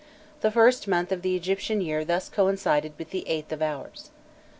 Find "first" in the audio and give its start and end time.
0.49-0.87